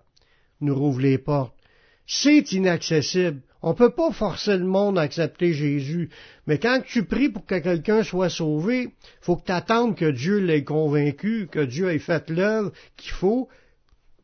nous 0.62 0.74
rouvre 0.74 1.00
les 1.00 1.18
portes. 1.18 1.54
C'est 2.06 2.52
inaccessible. 2.52 3.42
On 3.60 3.70
ne 3.70 3.76
peut 3.76 3.90
pas 3.90 4.12
forcer 4.12 4.56
le 4.56 4.64
monde 4.64 4.98
à 4.98 5.02
accepter 5.02 5.52
Jésus. 5.52 6.08
Mais 6.46 6.58
quand 6.58 6.80
tu 6.86 7.04
pries 7.04 7.28
pour 7.28 7.44
que 7.44 7.58
quelqu'un 7.58 8.02
soit 8.02 8.30
sauvé, 8.30 8.94
faut 9.20 9.36
que 9.36 9.44
tu 9.44 9.52
attendes 9.52 9.94
que 9.94 10.10
Dieu 10.10 10.38
l'ait 10.38 10.64
convaincu, 10.64 11.48
que 11.50 11.64
Dieu 11.64 11.90
ait 11.90 11.98
fait 11.98 12.30
l'œuvre 12.30 12.72
qu'il 12.96 13.12
faut 13.12 13.48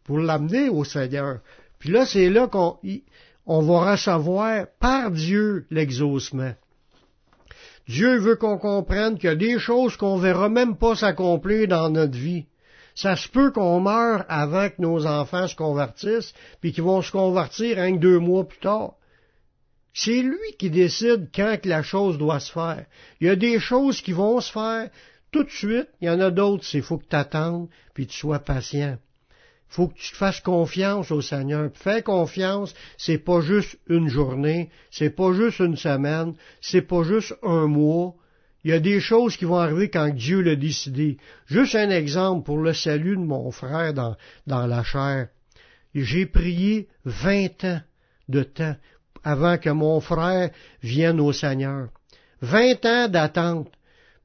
pour 0.04 0.18
l'amener 0.18 0.70
au 0.70 0.84
Seigneur. 0.84 1.40
Puis 1.78 1.90
là, 1.90 2.06
c'est 2.06 2.30
là 2.30 2.46
qu'on 2.46 2.78
on 3.44 3.60
va 3.60 3.92
recevoir 3.92 4.66
par 4.80 5.10
Dieu 5.10 5.66
l'exaucement. 5.70 6.54
Dieu 7.86 8.18
veut 8.18 8.36
qu'on 8.36 8.58
comprenne 8.58 9.16
qu'il 9.16 9.28
y 9.28 9.32
a 9.32 9.36
des 9.36 9.58
choses 9.58 9.96
qu'on 9.96 10.16
verra 10.16 10.48
même 10.48 10.76
pas 10.76 10.96
s'accomplir 10.96 11.68
dans 11.68 11.90
notre 11.90 12.16
vie. 12.16 12.46
Ça 12.94 13.16
se 13.16 13.28
peut 13.28 13.50
qu'on 13.50 13.80
meure 13.80 14.24
avant 14.28 14.68
que 14.68 14.80
nos 14.80 15.06
enfants 15.06 15.48
se 15.48 15.56
convertissent, 15.56 16.32
puis 16.60 16.72
qu'ils 16.72 16.84
vont 16.84 17.02
se 17.02 17.10
convertir 17.10 17.78
un 17.78 17.92
que 17.92 18.00
deux 18.00 18.18
mois 18.18 18.46
plus 18.46 18.60
tard. 18.60 18.94
C'est 19.92 20.22
lui 20.22 20.56
qui 20.58 20.70
décide 20.70 21.28
quand 21.34 21.56
que 21.60 21.68
la 21.68 21.82
chose 21.82 22.18
doit 22.18 22.40
se 22.40 22.52
faire. 22.52 22.86
Il 23.20 23.26
y 23.26 23.30
a 23.30 23.36
des 23.36 23.58
choses 23.58 24.00
qui 24.00 24.12
vont 24.12 24.40
se 24.40 24.50
faire 24.50 24.90
tout 25.30 25.44
de 25.44 25.50
suite, 25.50 25.88
il 26.00 26.06
y 26.06 26.10
en 26.10 26.20
a 26.20 26.30
d'autres, 26.30 26.64
c'est 26.64 26.80
faut 26.80 26.98
que 26.98 27.08
tu 27.08 27.16
attendes, 27.16 27.68
puis 27.92 28.06
tu 28.06 28.16
sois 28.16 28.38
patient 28.38 28.98
faut 29.74 29.88
que 29.88 29.98
tu 29.98 30.12
te 30.12 30.16
fasses 30.16 30.40
confiance 30.40 31.10
au 31.10 31.20
Seigneur. 31.20 31.68
Fais 31.74 32.00
confiance, 32.00 32.72
c'est 32.96 33.18
pas 33.18 33.40
juste 33.40 33.76
une 33.88 34.08
journée, 34.08 34.70
c'est 34.92 35.10
pas 35.10 35.32
juste 35.32 35.58
une 35.58 35.76
semaine, 35.76 36.34
c'est 36.60 36.82
pas 36.82 37.02
juste 37.02 37.34
un 37.42 37.66
mois. 37.66 38.14
Il 38.62 38.70
y 38.70 38.72
a 38.72 38.78
des 38.78 39.00
choses 39.00 39.36
qui 39.36 39.46
vont 39.46 39.58
arriver 39.58 39.90
quand 39.90 40.14
Dieu 40.14 40.42
l'a 40.42 40.54
décidé. 40.54 41.16
Juste 41.46 41.74
un 41.74 41.90
exemple 41.90 42.44
pour 42.44 42.58
le 42.58 42.72
salut 42.72 43.16
de 43.16 43.22
mon 43.22 43.50
frère 43.50 43.92
dans, 43.92 44.16
dans 44.46 44.64
la 44.68 44.84
chair. 44.84 45.28
J'ai 45.92 46.26
prié 46.26 46.86
vingt 47.04 47.64
ans 47.64 47.80
de 48.28 48.44
temps 48.44 48.76
avant 49.24 49.58
que 49.58 49.70
mon 49.70 49.98
frère 50.00 50.50
vienne 50.84 51.18
au 51.18 51.32
Seigneur. 51.32 51.88
Vingt 52.40 52.84
ans 52.86 53.08
d'attente. 53.08 53.72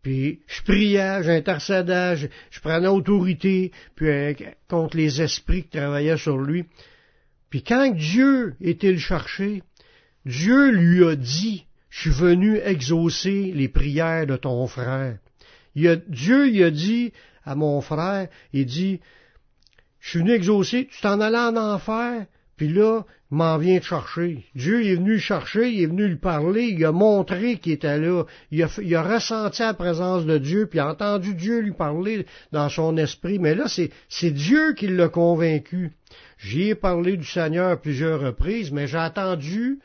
Puis 0.01 0.39
je 0.47 0.62
priais, 0.63 1.23
j'intercédais, 1.23 2.15
je, 2.15 2.59
prenais 2.62 2.88
autorité 2.88 3.71
puis, 3.95 4.07
euh, 4.07 4.33
contre 4.69 4.95
les 4.97 5.21
esprits 5.21 5.63
qui 5.63 5.77
travaillaient 5.77 6.17
sur 6.17 6.38
lui. 6.38 6.65
Puis 7.49 7.63
quand 7.63 7.93
Dieu 7.93 8.55
était 8.62 8.91
le 8.91 8.97
chercher, 8.97 9.63
Dieu 10.25 10.71
lui 10.71 11.03
a 11.05 11.15
dit, 11.15 11.65
je 11.89 12.01
suis 12.01 12.21
venu 12.21 12.57
exaucer 12.57 13.51
les 13.53 13.67
prières 13.67 14.27
de 14.27 14.38
ton 14.38 14.67
frère. 14.67 15.17
Dieu 15.75 16.49
lui 16.49 16.63
a 16.63 16.71
dit 16.71 17.12
à 17.43 17.55
mon 17.55 17.81
frère, 17.81 18.27
il 18.53 18.65
dit, 18.65 18.99
je 19.99 20.09
suis 20.09 20.19
venu 20.19 20.31
exaucer, 20.31 20.88
tu 20.91 21.01
t'en 21.01 21.19
allais 21.19 21.38
en 21.38 21.57
enfer, 21.57 22.25
puis 22.60 22.67
là, 22.67 23.06
il 23.32 23.38
m'en 23.38 23.58
vient 23.58 23.80
chercher. 23.80 24.43
Dieu 24.54 24.86
est 24.86 24.95
venu 24.95 25.17
chercher, 25.17 25.72
il 25.72 25.82
est 25.82 25.86
venu 25.86 26.10
lui 26.10 26.17
parler, 26.17 26.76
il 26.78 26.84
a 26.84 26.91
montré 26.91 27.56
qu'il 27.56 27.72
était 27.72 27.98
là. 27.98 28.26
Il 28.52 28.62
a, 28.62 29.02
ressenti 29.02 29.62
la 29.62 29.74
présence 29.74 30.26
de 30.26 30.38
Dieu, 30.38 30.65
puis 30.65 30.80
il 30.80 30.82
a 30.82 30.89
entendu 30.89 31.34
Dieu 31.36 31.62
lui 31.62 31.72
parler 31.72 32.26
dans 32.52 32.67
son 32.67 32.98
esprit. 32.98 33.39
Mais 33.39 33.56
là, 33.56 33.67
c'est 33.69 34.32
Dieu 34.32 34.74
qui 34.74 34.88
l'a 34.88 35.08
convaincu. 35.08 35.93
J'y 36.38 36.72
ai 36.72 36.76
parlé 36.76 37.15
du 37.15 37.24
Seigneur 37.24 37.80
plusieurs 37.80 38.19
reprises, 38.19 38.74
mais 38.74 38.88
j'ai 38.88 38.98
attendu, 38.98 39.80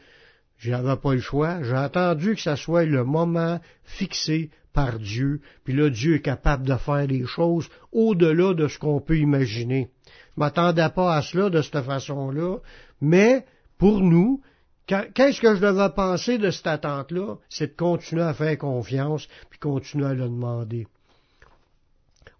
j'avais 0.59 0.97
pas 0.97 1.15
le 1.15 1.21
choix, 1.21 1.63
j'ai 1.63 1.77
attendu 1.77 2.35
que 2.35 2.41
ça 2.41 2.57
soit 2.57 2.87
le 2.87 3.05
moment 3.05 3.61
fixé 3.85 4.51
par 4.73 4.99
Dieu. 4.99 5.41
Puis 5.63 5.75
là, 5.75 5.91
Dieu 5.91 6.17
est 6.17 6.23
capable 6.23 6.67
de 6.67 6.75
faire 6.75 7.07
des 7.07 7.25
choses 7.25 7.69
au-delà 7.93 8.53
de 8.53 8.67
ce 8.67 8.81
qu'on 8.81 9.01
peut 9.01 9.19
imaginer. 9.19 9.91
Je 10.37 10.40
m'attendais 10.40 10.88
pas 10.88 11.14
à 11.14 11.23
cela 11.23 11.51
de 11.51 11.62
cette 11.62 11.83
façon-là, 11.83 12.59
mais 13.01 13.44
pour 13.79 14.01
nous, 14.01 14.40
Qu'est-ce 14.87 15.40
que 15.40 15.55
je 15.55 15.61
devais 15.61 15.88
penser 15.94 16.37
de 16.37 16.51
cette 16.51 16.66
attente-là? 16.66 17.37
C'est 17.49 17.68
de 17.68 17.77
continuer 17.77 18.23
à 18.23 18.35
faire 18.35 18.59
confiance, 18.59 19.27
puis 19.49 19.59
continuer 19.59 20.07
à 20.07 20.12
le 20.12 20.25
demander. 20.25 20.87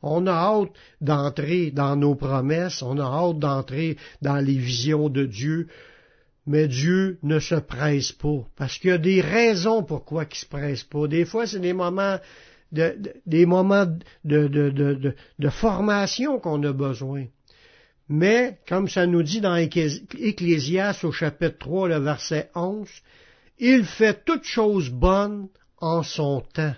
On 0.03 0.27
a 0.27 0.33
hâte 0.33 0.69
d'entrer 1.01 1.71
dans 1.71 1.97
nos 1.97 2.15
promesses, 2.15 2.83
on 2.83 2.99
a 2.99 3.05
hâte 3.05 3.39
d'entrer 3.39 3.97
dans 4.21 4.37
les 4.37 4.59
visions 4.59 5.09
de 5.09 5.25
Dieu, 5.25 5.69
mais 6.47 6.69
Dieu 6.69 7.19
ne 7.23 7.39
se 7.39 7.55
presse 7.55 8.13
pas, 8.13 8.47
parce 8.57 8.77
qu'il 8.79 8.91
y 8.91 8.93
a 8.93 8.99
des 8.99 9.23
raisons 9.23 9.83
pourquoi 9.83 10.25
il 10.31 10.37
se 10.37 10.45
presse 10.45 10.85
pas. 10.85 11.09
Des 11.09 11.25
fois, 11.25 11.47
c'est 11.47 11.61
des 11.61 11.73
moments 11.73 12.19
de, 12.73 12.95
des 13.25 13.47
moments 13.47 13.87
de, 14.25 15.15
formation 15.49 16.39
qu'on 16.39 16.63
a 16.65 16.73
besoin. 16.75 17.25
Mais, 18.09 18.59
comme 18.69 18.89
ça 18.89 19.07
nous 19.07 19.23
dit 19.23 19.41
dans 19.41 19.57
Ecclésias 19.57 21.01
au 21.05 21.13
chapitre 21.13 21.59
3, 21.59 21.89
le 21.89 21.99
verset 21.99 22.51
11, 22.55 22.89
il 23.59 23.85
fait 23.85 24.25
toutes 24.25 24.45
choses 24.45 24.91
bonnes 24.91 25.49
en 25.79 26.03
son 26.03 26.43
temps. 26.53 26.75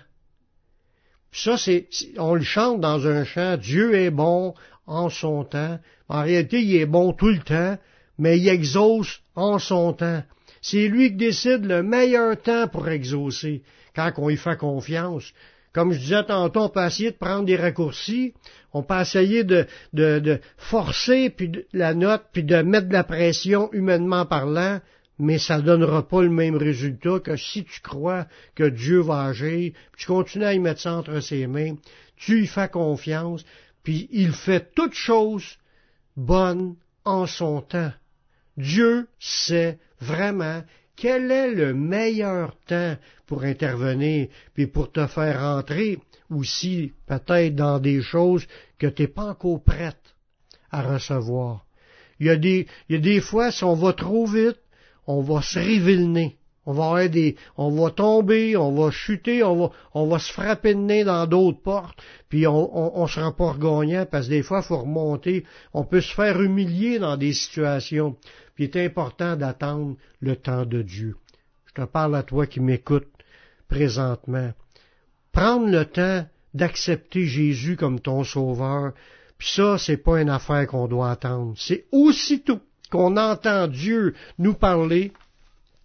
Ça, 1.31 1.57
c'est, 1.57 1.87
on 2.17 2.35
le 2.35 2.43
chante 2.43 2.79
dans 2.79 3.07
un 3.07 3.25
chant, 3.25 3.57
Dieu 3.57 3.95
est 3.95 4.09
bon 4.09 4.53
en 4.85 5.09
son 5.09 5.43
temps. 5.43 5.79
En 6.07 6.23
réalité, 6.23 6.61
il 6.61 6.75
est 6.77 6.85
bon 6.85 7.11
tout 7.11 7.27
le 7.27 7.39
temps, 7.39 7.77
mais 8.17 8.39
il 8.39 8.47
exauce 8.47 9.21
en 9.35 9.59
son 9.59 9.93
temps. 9.93 10.23
C'est 10.61 10.87
lui 10.87 11.09
qui 11.09 11.17
décide 11.17 11.65
le 11.65 11.83
meilleur 11.83 12.41
temps 12.41 12.67
pour 12.67 12.87
exaucer, 12.87 13.63
quand 13.95 14.11
on 14.17 14.29
y 14.29 14.37
fait 14.37 14.57
confiance. 14.57 15.33
Comme 15.73 15.91
je 15.91 15.99
disais 15.99 16.23
tantôt, 16.23 16.61
on 16.61 16.69
peut 16.69 16.81
de 16.81 17.09
prendre 17.11 17.45
des 17.45 17.55
raccourcis, 17.55 18.33
on 18.77 18.83
peut 18.83 18.99
essayer 18.99 19.43
de, 19.43 20.39
forcer 20.57 21.29
puis 21.29 21.65
la 21.73 21.93
note, 21.93 22.23
puis 22.31 22.43
de 22.43 22.61
mettre 22.61 22.87
de 22.87 22.93
la 22.93 23.03
pression 23.03 23.71
humainement 23.73 24.25
parlant, 24.25 24.79
mais 25.19 25.39
ça 25.39 25.57
ne 25.57 25.63
donnera 25.63 26.07
pas 26.07 26.21
le 26.21 26.29
même 26.29 26.55
résultat 26.55 27.19
que 27.19 27.35
si 27.35 27.63
tu 27.63 27.81
crois 27.81 28.27
que 28.55 28.69
Dieu 28.69 28.99
va 28.99 29.23
agir, 29.23 29.73
puis 29.91 30.01
tu 30.01 30.05
continues 30.05 30.45
à 30.45 30.53
y 30.53 30.59
mettre 30.59 30.81
ça 30.81 30.93
entre 30.93 31.19
ses 31.21 31.47
mains, 31.47 31.75
tu 32.15 32.43
y 32.43 32.47
fais 32.47 32.69
confiance, 32.69 33.43
puis 33.83 34.07
il 34.11 34.31
fait 34.31 34.73
toutes 34.75 34.93
choses 34.93 35.57
bonnes 36.15 36.75
en 37.03 37.25
son 37.25 37.61
temps. 37.61 37.93
Dieu 38.57 39.07
sait 39.19 39.79
vraiment 39.99 40.63
quel 40.95 41.31
est 41.31 41.51
le 41.51 41.73
meilleur 41.73 42.55
temps 42.67 42.97
pour 43.25 43.43
intervenir, 43.43 44.27
puis 44.53 44.67
pour 44.67 44.91
te 44.91 45.05
faire 45.07 45.41
entrer 45.43 45.99
aussi 46.29 46.93
peut-être 47.05 47.55
dans 47.55 47.79
des 47.79 48.01
choses 48.01 48.45
que 48.77 48.87
tu 48.87 49.03
n'es 49.03 49.07
pas 49.07 49.25
encore 49.25 49.63
prête 49.63 50.15
à 50.71 50.81
recevoir. 50.81 51.65
Il 52.19 52.27
y, 52.27 52.29
a 52.29 52.35
des, 52.35 52.67
y 52.89 52.95
a 52.95 52.99
des 52.99 53.21
fois, 53.21 53.51
si 53.51 53.63
on 53.63 53.75
va 53.75 53.93
trop 53.93 54.25
vite, 54.25 54.59
on 55.05 55.21
va 55.21 55.41
se 55.41 55.59
révélner. 55.59 56.37
On 56.65 56.73
va 56.73 56.83
avoir 56.83 57.09
des, 57.09 57.37
on 57.55 57.71
va 57.71 57.91
tomber, 57.91 58.57
on 58.57 58.73
va 58.73 58.91
chuter, 58.91 59.41
on 59.41 59.55
va, 59.55 59.71
on 59.93 60.07
va 60.07 60.19
se 60.19 60.33
frapper 60.33 60.73
de 60.73 60.79
nez 60.81 61.05
dans 61.05 61.25
d'autres 61.25 61.61
portes, 61.61 61.97
puis 62.27 62.45
on, 62.45 62.99
on, 62.99 63.07
sera 63.07 63.33
pas 63.33 63.55
gagnant 63.57 64.05
parce 64.05 64.25
que 64.25 64.31
des 64.31 64.43
fois, 64.43 64.59
il 64.61 64.67
faut 64.67 64.79
remonter. 64.79 65.45
On 65.73 65.85
peut 65.85 66.01
se 66.01 66.13
faire 66.13 66.41
humilier 66.41 66.99
dans 66.99 67.15
des 67.15 67.31
situations. 67.31 68.17
Puis 68.53 68.65
il 68.65 68.77
est 68.77 68.85
important 68.85 69.37
d'attendre 69.37 69.95
le 70.19 70.35
temps 70.35 70.65
de 70.65 70.81
Dieu. 70.81 71.15
Je 71.67 71.81
te 71.81 71.87
parle 71.87 72.15
à 72.17 72.23
toi 72.23 72.47
qui 72.47 72.59
m'écoutes 72.59 73.07
présentement. 73.69 74.51
Prendre 75.37 75.67
le 75.67 75.85
temps 75.85 76.25
d'accepter 76.55 77.27
Jésus 77.27 77.75
comme 77.75 77.99
ton 77.99 78.23
sauveur, 78.23 78.93
puis 79.37 79.47
ça, 79.47 79.77
c'est 79.77 79.97
pas 79.97 80.19
une 80.19 80.31
affaire 80.31 80.65
qu'on 80.65 80.87
doit 80.87 81.11
attendre. 81.11 81.53
C'est 81.55 81.85
aussitôt 81.91 82.59
qu'on 82.89 83.17
entend 83.17 83.67
Dieu 83.67 84.15
nous 84.39 84.55
parler, 84.55 85.11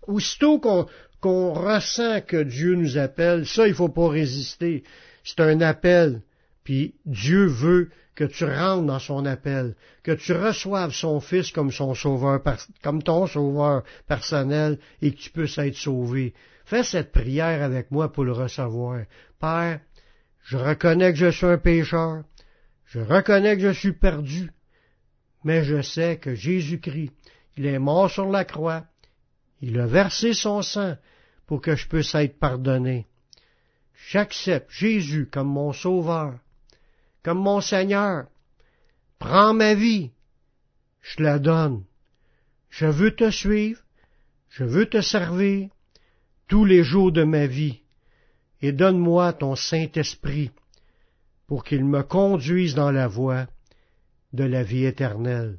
Aussitôt 0.06 0.58
qu'on 0.58 1.52
ressent 1.52 2.22
que 2.22 2.42
Dieu 2.42 2.76
nous 2.76 2.96
appelle, 2.96 3.46
ça, 3.46 3.68
il 3.68 3.74
faut 3.74 3.90
pas 3.90 4.08
résister. 4.08 4.84
C'est 5.22 5.40
un 5.40 5.60
appel. 5.60 6.22
Puis 6.64 6.94
Dieu 7.04 7.44
veut 7.44 7.90
que 8.14 8.24
tu 8.24 8.46
rentres 8.46 8.86
dans 8.86 8.98
son 9.00 9.26
appel, 9.26 9.74
que 10.02 10.12
tu 10.12 10.32
reçoives 10.32 10.94
son 10.94 11.20
Fils 11.20 11.52
comme 11.52 11.72
son 11.72 11.94
sauveur, 11.94 12.40
comme 12.82 13.02
ton 13.02 13.26
sauveur 13.26 13.82
personnel 14.08 14.78
et 15.02 15.12
que 15.12 15.18
tu 15.18 15.28
puisses 15.28 15.58
être 15.58 15.76
sauvé. 15.76 16.32
Fais 16.64 16.84
cette 16.84 17.12
prière 17.12 17.62
avec 17.62 17.90
moi 17.90 18.12
pour 18.12 18.24
le 18.24 18.32
recevoir. 18.32 19.04
Père, 19.40 19.80
je 20.42 20.56
reconnais 20.56 21.12
que 21.12 21.18
je 21.18 21.30
suis 21.30 21.46
un 21.46 21.58
pécheur, 21.58 22.24
je 22.86 23.00
reconnais 23.00 23.56
que 23.56 23.72
je 23.72 23.78
suis 23.78 23.92
perdu, 23.92 24.50
mais 25.44 25.64
je 25.64 25.82
sais 25.82 26.18
que 26.18 26.34
Jésus-Christ, 26.34 27.12
il 27.56 27.66
est 27.66 27.78
mort 27.78 28.10
sur 28.10 28.28
la 28.28 28.44
croix, 28.44 28.84
il 29.60 29.78
a 29.78 29.86
versé 29.86 30.34
son 30.34 30.62
sang 30.62 30.96
pour 31.46 31.60
que 31.60 31.76
je 31.76 31.86
puisse 31.86 32.14
être 32.14 32.38
pardonné. 32.38 33.06
J'accepte 34.08 34.70
Jésus 34.70 35.28
comme 35.30 35.48
mon 35.48 35.72
sauveur, 35.72 36.38
comme 37.22 37.38
mon 37.38 37.60
Seigneur. 37.60 38.26
Prends 39.18 39.54
ma 39.54 39.74
vie, 39.74 40.10
je 41.00 41.22
la 41.22 41.38
donne. 41.38 41.84
Je 42.70 42.86
veux 42.86 43.14
te 43.14 43.30
suivre, 43.30 43.80
je 44.48 44.64
veux 44.64 44.86
te 44.86 45.00
servir 45.00 45.68
tous 46.52 46.66
les 46.66 46.82
jours 46.82 47.12
de 47.12 47.24
ma 47.24 47.46
vie, 47.46 47.80
et 48.60 48.72
donne-moi 48.72 49.32
ton 49.32 49.56
Saint-Esprit 49.56 50.50
pour 51.46 51.64
qu'il 51.64 51.82
me 51.82 52.02
conduise 52.02 52.74
dans 52.74 52.90
la 52.90 53.08
voie 53.08 53.46
de 54.34 54.44
la 54.44 54.62
vie 54.62 54.84
éternelle. 54.84 55.56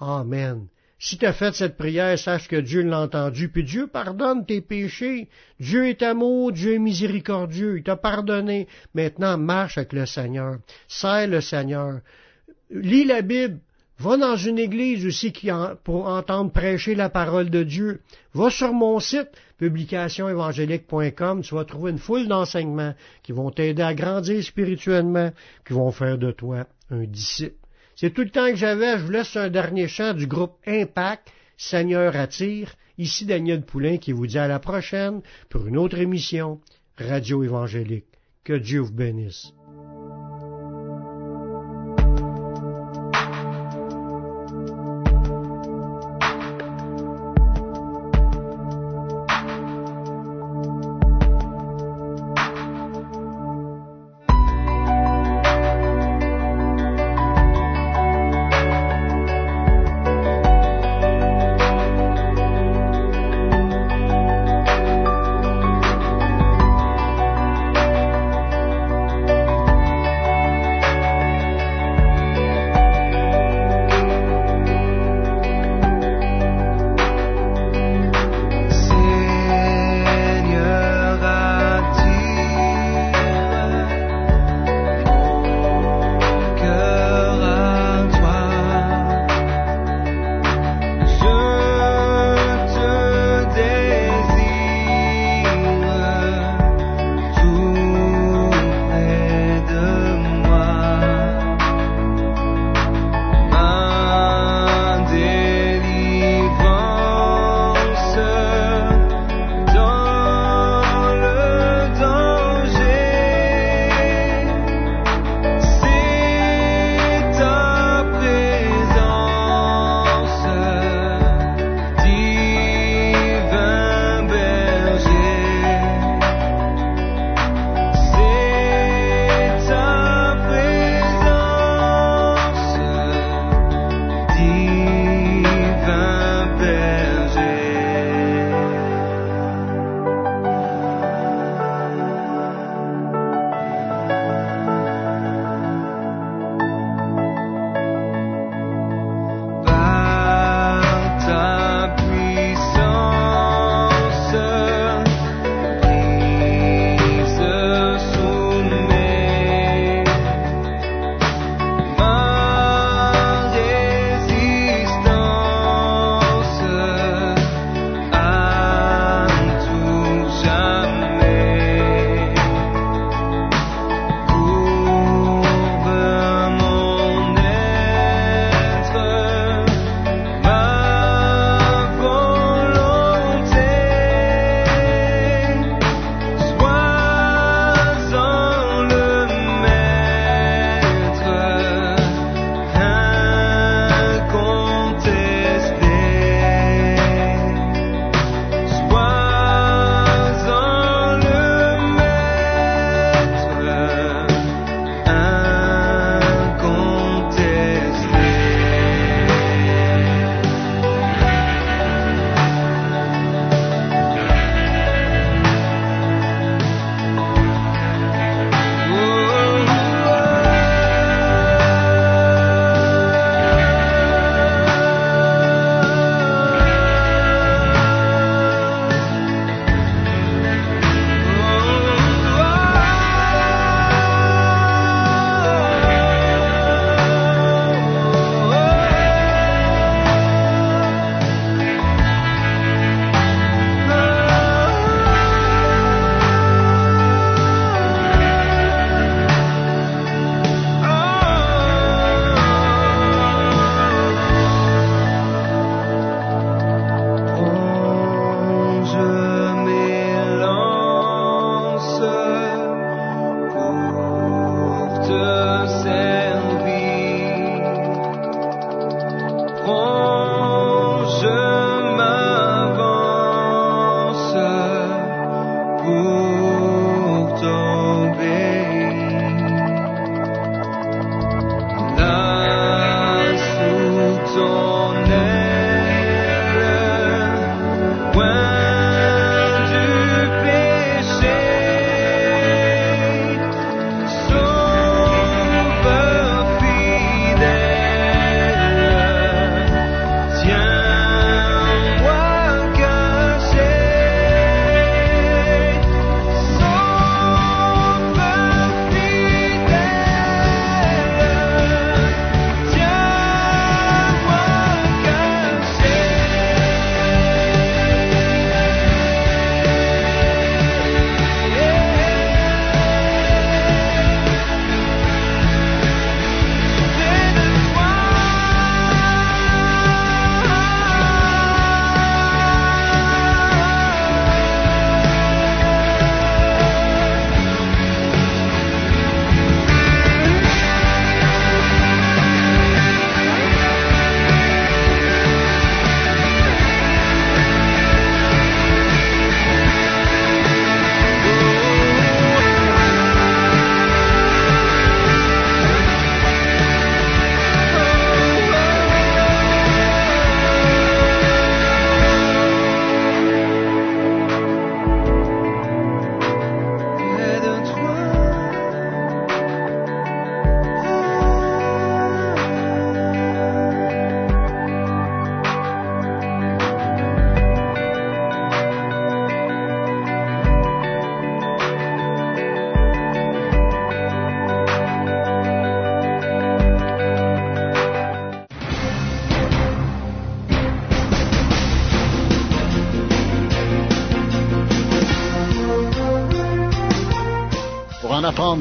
Amen. 0.00 0.68
Si 0.98 1.18
tu 1.18 1.26
as 1.26 1.34
fait 1.34 1.54
cette 1.54 1.76
prière, 1.76 2.18
sache 2.18 2.48
que 2.48 2.56
Dieu 2.56 2.80
l'a 2.80 3.00
entendu, 3.00 3.50
puis 3.50 3.62
Dieu 3.62 3.88
pardonne 3.88 4.46
tes 4.46 4.62
péchés. 4.62 5.28
Dieu 5.60 5.86
est 5.86 6.02
amour, 6.02 6.50
Dieu 6.50 6.76
est 6.76 6.78
miséricordieux, 6.78 7.76
il 7.76 7.82
t'a 7.82 7.96
pardonné. 7.96 8.68
Maintenant, 8.94 9.36
marche 9.36 9.76
avec 9.76 9.92
le 9.92 10.06
Seigneur, 10.06 10.60
sers 10.88 11.28
le 11.28 11.42
Seigneur. 11.42 12.00
Lis 12.70 13.04
la 13.04 13.20
Bible, 13.20 13.60
va 13.98 14.16
dans 14.16 14.36
une 14.36 14.58
église 14.58 15.06
aussi 15.06 15.32
pour 15.84 16.06
entendre 16.06 16.50
prêcher 16.50 16.94
la 16.94 17.08
parole 17.08 17.50
de 17.50 17.62
Dieu. 17.62 18.00
Va 18.34 18.50
sur 18.50 18.72
mon 18.72 18.98
site, 18.98 19.28
publicationévangélique.com, 19.62 21.42
tu 21.42 21.54
vas 21.54 21.64
trouver 21.64 21.92
une 21.92 21.98
foule 21.98 22.26
d'enseignements 22.26 22.94
qui 23.22 23.30
vont 23.30 23.50
t'aider 23.52 23.82
à 23.82 23.94
grandir 23.94 24.42
spirituellement, 24.42 25.30
qui 25.64 25.72
vont 25.72 25.92
faire 25.92 26.18
de 26.18 26.32
toi 26.32 26.66
un 26.90 27.04
disciple. 27.04 27.54
C'est 27.94 28.10
tout 28.10 28.22
le 28.22 28.30
temps 28.30 28.50
que 28.50 28.56
j'avais. 28.56 28.98
Je 28.98 29.04
vous 29.04 29.12
laisse 29.12 29.36
un 29.36 29.50
dernier 29.50 29.86
chant 29.86 30.14
du 30.14 30.26
groupe 30.26 30.56
Impact, 30.66 31.28
Seigneur 31.56 32.16
attire. 32.16 32.74
Ici 32.98 33.24
Daniel 33.24 33.62
Poulain 33.62 33.98
qui 33.98 34.10
vous 34.10 34.26
dit 34.26 34.38
à 34.38 34.48
la 34.48 34.58
prochaine 34.58 35.22
pour 35.48 35.64
une 35.66 35.78
autre 35.78 35.98
émission 35.98 36.60
Radio 36.98 37.44
Évangélique. 37.44 38.06
Que 38.42 38.54
Dieu 38.54 38.80
vous 38.80 38.92
bénisse. 38.92 39.52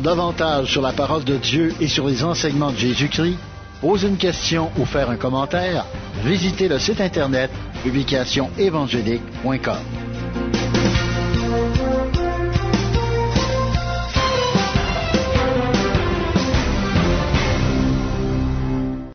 Davantage 0.02 0.72
sur 0.72 0.82
la 0.82 0.94
parole 0.94 1.24
de 1.24 1.38
Dieu 1.38 1.74
et 1.80 1.88
sur 1.88 2.08
les 2.08 2.24
enseignements 2.24 2.72
de 2.72 2.78
Jésus-Christ, 2.78 3.38
poser 3.80 4.08
une 4.08 4.18
question 4.18 4.72
ou 4.78 4.86
faire 4.86 5.10
un 5.10 5.18
commentaire, 5.18 5.86
visitez 6.24 6.68
le 6.68 6.80
site 6.80 7.02
internet 7.02 7.52
publicationévangélique.com. 7.84 10.01